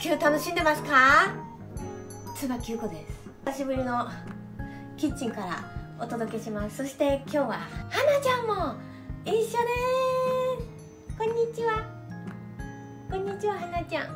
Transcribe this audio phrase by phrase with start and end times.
[0.00, 1.34] 球楽しんでますか？
[2.36, 3.28] 椿優子です。
[3.46, 4.06] 久しぶりの
[4.96, 5.64] キッチンから
[5.98, 6.76] お届けします。
[6.76, 7.58] そして今日ははな
[8.22, 8.76] ちゃんも
[9.24, 9.58] 一緒です。
[11.18, 11.84] こんにちは。
[13.10, 14.06] こんにちははなちゃん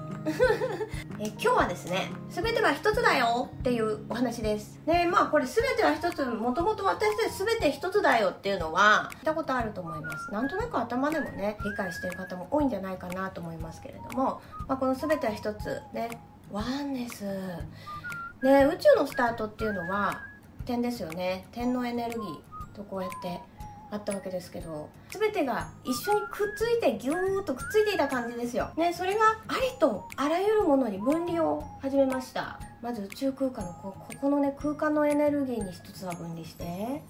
[1.19, 4.80] え今日はですね全ては一つだよっていうお話です。
[4.87, 10.30] でまあこれ全ては一つもともと私たち全て一つだよっていうのは聞いたことあると思います。
[10.33, 15.80] なんとなく頭でもね理解してる方も多いんじゃないかなと思いますけれども、まあ、この全ては一つ。
[15.93, 16.09] ね
[16.51, 17.24] ワンネス
[18.43, 20.21] ね宇宙のスタートっていうのは
[20.65, 21.47] 点ですよね。
[21.52, 23.41] 点のエネルギーとこうやって
[23.92, 32.59] あったわけですけど全てが一緒にくっついてギューッとくっついていた感じですよ、ね、それがありとあらゆるものに分離を始めました。
[32.82, 37.02] まず宇宙空間のこここのね空間のエネルギーに一つは分離して。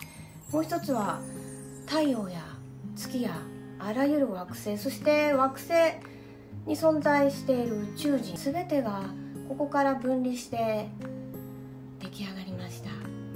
[0.53, 1.19] もう一つは
[1.87, 2.43] 太陽や
[2.95, 3.35] 月や
[3.79, 5.73] あらゆる惑星そして惑星
[6.67, 9.03] に存在している宇宙人全てが
[9.49, 10.89] ここから分離して、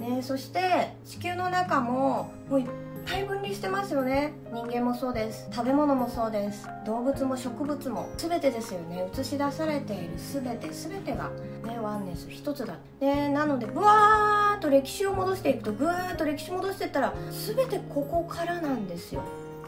[0.06, 2.66] ね、そして地球の中ももういっ
[3.06, 4.32] ぱい分離してますよね。
[4.52, 5.48] 人間もそうです。
[5.52, 6.68] 食べ物もそうです。
[6.84, 8.08] 動物も植物も。
[8.16, 9.08] 全てですよね。
[9.12, 10.10] 映し出されている。
[10.16, 10.68] 全て。
[10.70, 11.30] 全てが
[11.64, 12.28] ねワンネス。
[12.30, 12.74] 一つだ。
[13.00, 19.22] でなのでブワーッと歴史を戻していくとぐーっと歴史戻していったら全てここからなんですよ。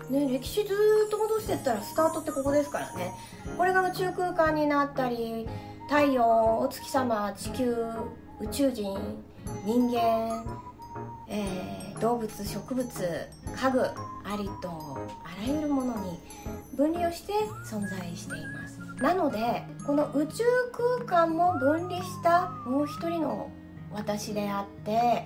[0.09, 0.75] ね、歴史ず
[1.07, 3.13] っと戻していったらスタートってここですからね。
[3.57, 5.47] これが宇宙空間になったり
[5.89, 7.77] 太陽お月様地球
[8.41, 8.97] 宇宙人
[9.65, 10.45] 人間
[11.31, 16.19] えー、動物植物家具ありとあらゆるものに
[16.75, 17.33] 分離をして
[17.71, 18.81] 存在しています。
[19.03, 20.45] なのでこの宇宙
[21.07, 23.51] 空間も分離したもう一人の
[23.93, 25.25] 私であって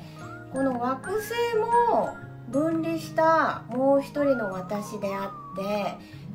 [0.52, 2.16] この惑星も
[2.50, 5.41] 分離したもう一人の私であって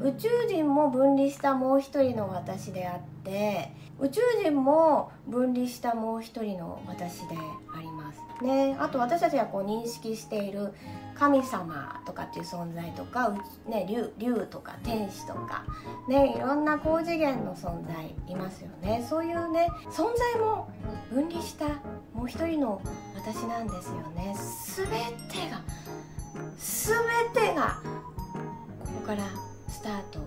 [0.01, 7.35] 宇宙人も分離したもう一人の私であって宇宙人も分離したもう一人の私で
[7.75, 8.21] あります。
[8.43, 10.71] ね、あと私たちがこう認識している
[11.15, 13.35] 神様とかっていう存在とか、
[13.67, 15.65] ね、竜竜とか天使とか、
[16.07, 19.03] ね、いろんな高次元の存在いますよね。
[19.09, 20.69] そういうね存在も
[21.11, 21.65] 分離した
[22.13, 22.79] もう一人の
[23.15, 24.35] 私なんですよね。
[24.75, 24.85] 全
[25.27, 25.61] てが
[26.59, 27.81] 全てが
[29.07, 29.23] から
[29.69, 30.19] スタート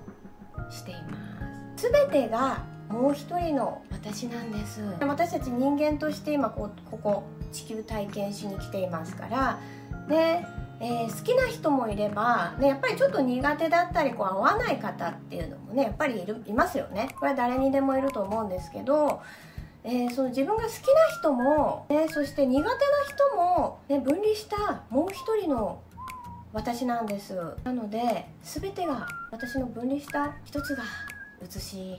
[0.71, 1.89] しています。
[1.91, 4.81] 全てがもう一人の私なんです。
[5.01, 9.59] 私たち人間として今こここ地球体験しに来ていますから。
[10.09, 10.47] ね
[10.83, 17.11] えー、好きな人もいれば、ね、やっぱりちょっと苦手だったりこう合わない方っていうのもねやっぱりいるいますよね。
[17.19, 19.21] これは誰にでもいると思うんですけど、
[19.85, 20.79] えー、その自分が好きな
[21.21, 22.75] 人も、ね、そして苦手な
[23.07, 25.83] 人も、ね、分離したもう一人の
[26.53, 27.35] 私なんです。
[27.65, 30.83] なので全てが私の分離した一つが
[31.43, 31.97] 写し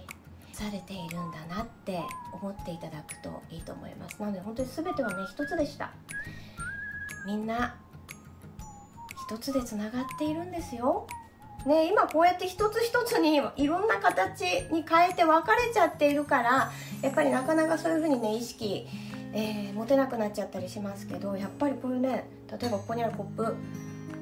[0.51, 2.01] されているんだなって
[2.33, 4.19] 思っていただくといいと思います。
[4.19, 5.91] なので本当に全てはね一つでした。
[7.25, 7.75] みんな
[9.27, 11.07] 一つでつながっているんですよ。
[11.65, 14.41] ね、今こうやって一つ一つにいろんな形
[14.71, 16.71] に変えて分かれちゃっているから
[17.03, 18.87] やっぱりなかなかそういうふうにね意識、
[19.31, 23.55] えー、持てなくなっちゃったりしますけどやっぱりこういうね例えばここにあるコップ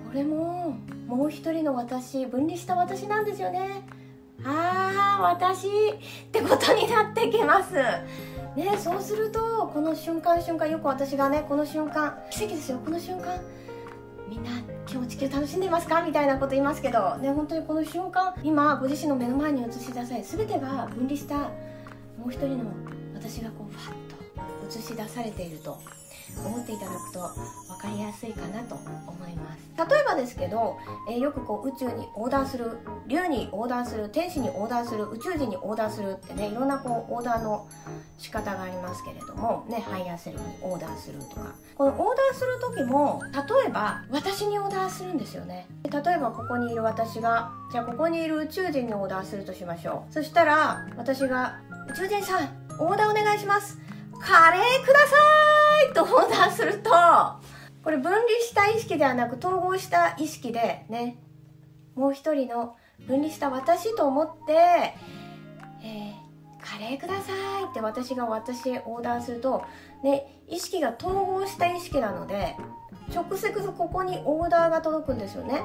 [0.09, 0.75] これも
[1.05, 3.87] もう一人の私分離した私なんですよね。
[4.43, 5.71] ああ私っ
[6.31, 7.75] てことになってきます。
[7.75, 13.39] ねそうするとこの瞬間瞬間よく私がねこの瞬間奇跡ですよこの瞬間。
[14.27, 14.49] みんな
[14.91, 16.01] 今日地球楽しんでますか？
[16.01, 21.37] みたいなこと言いますけどね本当にこの瞬間今ご自身の目の前に映し出され全てが分離した
[22.17, 22.65] もう一人の
[23.13, 25.79] 私がこうファッと映し出されていると。
[26.45, 29.59] 思っていただくと分かりやすいかなと思います。
[29.77, 30.77] 例えばですけど、
[31.09, 32.77] えー、よくこう宇宙にオーダーする
[33.07, 37.67] 竜にオーダーする天使にオーダーする宇宙人にオーダーするってねいろんなこうオーダーの
[38.17, 41.53] 仕方がありますけれどもねハイヤーセルフにオーダーするとか。
[41.75, 45.65] このオーダーする時も例えば私にオーダーするんですよね。
[45.83, 50.13] 例えばここにいる私がじゃあここにいる宇宙人にオーダーするとしましょう。
[50.13, 52.49] そしたら私が宇宙人さん
[52.81, 53.77] オーダーお願いします。
[54.19, 55.15] カレーくださ
[55.89, 56.89] いとオーダーすると
[57.83, 61.17] これ分離した意識ではなく統合した意識でね
[61.95, 62.75] もう一人の
[63.07, 66.13] 分離した私と思って、えー、
[66.61, 67.31] カレーくださ
[67.61, 69.63] いって私が私へオーダーすると、
[70.03, 72.55] ね、意識が統合した意識なので
[73.13, 75.61] 直接ここにオーダーが届くんですよね。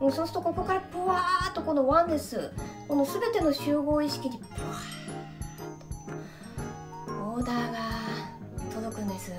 [0.00, 2.52] もうそうするとここからブワーッとこのワンです。
[2.86, 4.97] この全ての集合意識にブワーオー
[7.48, 7.78] ダーが
[8.74, 9.32] 届くんです。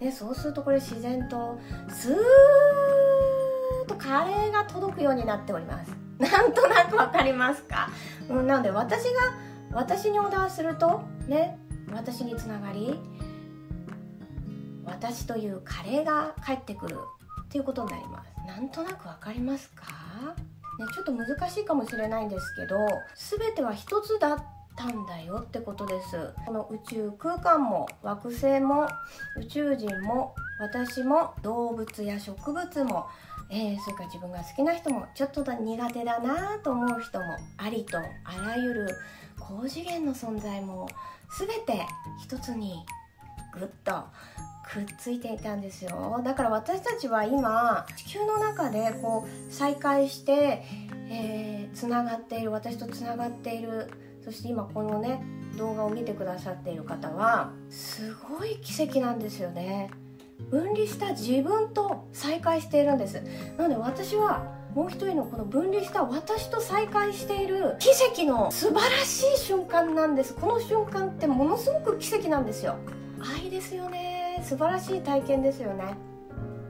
[0.00, 1.58] でそうするとこれ自然と
[1.88, 5.92] スーッとカレーが届くようになっております。
[6.18, 7.90] なんとなくわかりますか、
[8.28, 9.10] うん、なので私が
[9.72, 11.58] 私にオーダーするとね
[11.92, 12.98] 私につながり
[14.84, 16.96] 私というカレーが帰ってくる
[17.42, 18.30] っていうことになります。
[18.46, 19.84] なんとなくわかりますか？
[20.78, 22.76] ね、ちょっと難しいかもしれないんですけど
[23.38, 24.44] 全ては一つだっ
[24.78, 26.32] たんだよってことです。
[26.46, 28.88] この宇宙空間も惑星も
[29.36, 33.06] 宇宙人も私も動物や植物も
[33.50, 37.24] えー、それから自分が好きな人もちょっと苦手だなと思う人も
[37.56, 38.02] ありとあ
[38.46, 38.88] らゆる
[39.38, 40.86] 高次元の存在も
[41.38, 41.86] 全て
[42.22, 42.84] 一つに
[43.58, 44.04] ぐっと
[44.70, 46.20] くっついていたんですよ。
[46.22, 50.62] だから私たちは今地球の中でこう再会して、
[51.08, 55.22] えー、つながっている私とつながっているそして今このね
[55.56, 59.90] 動画を見てくださっている方はすごい奇跡なんですよね。
[60.50, 63.22] 分離した自分と再会しているんです。
[63.56, 67.88] なので私はもう一人のこの分離した私と再会している奇
[68.22, 70.34] 跡の素晴らしい瞬間なんです。
[70.34, 72.76] この瞬間ってものすごく奇跡なんですよ。
[73.20, 74.40] 愛ですよね。
[74.44, 75.96] 素晴らしい体験ですよね。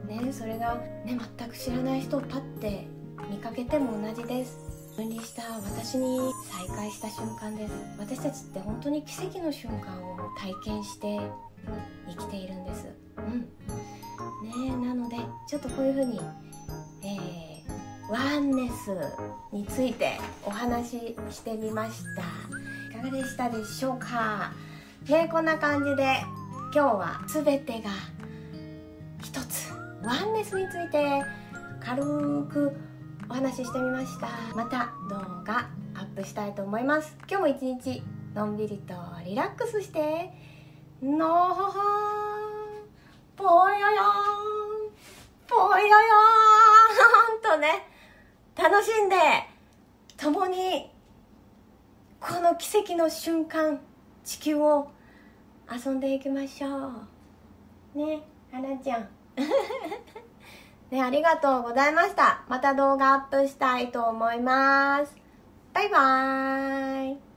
[0.07, 0.75] ねそれが
[1.05, 2.87] ね全く知らない人をパッて
[3.29, 4.68] 見かけても同じです。
[4.99, 6.19] 分離した私に
[6.51, 7.71] 再会した瞬間です。
[7.97, 11.17] 私たちって本当に奇跡の瞬間を体験して
[12.09, 12.85] 生きているんです。
[13.17, 14.81] うん。
[14.81, 15.15] ねなので
[15.47, 16.19] ちょっとこういうふうに、
[17.01, 18.91] えー、ワンネス
[19.53, 22.21] についてお話ししてみました。
[22.99, 24.51] いかがでしたでしょうか？
[25.07, 26.17] ねこんな感じで
[26.73, 27.89] 今日は全てが
[29.23, 29.71] 一つ。
[30.03, 31.23] ワンネスについて
[31.79, 32.75] 軽く
[33.29, 34.27] お話ししてみました。
[34.55, 37.15] また動画アップしたいと思います。
[37.29, 38.01] 今日も一日
[38.33, 40.33] のんびりとリラックスして。
[41.03, 41.79] のほほ
[43.35, 44.91] ぽよよん。
[45.47, 45.95] ぽよよ
[47.37, 47.87] んとね。
[48.55, 49.15] 楽しんで。
[50.17, 50.91] 共に
[52.19, 53.79] この奇跡の瞬間。
[54.23, 54.89] 地球を
[55.71, 56.91] 遊んでいきましょ
[57.95, 57.97] う。
[57.97, 59.07] ね花ちゃん。
[60.91, 62.43] ねありがとうございました。
[62.47, 65.15] また動画アップしたいと思います。
[65.73, 67.28] バイバーイ。